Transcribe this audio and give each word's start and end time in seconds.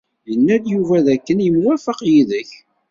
Yenna-d 0.29 0.65
Yuba 0.73 0.97
dakken 1.05 1.43
yemwafaq 1.45 1.99
yid-k. 2.11 2.51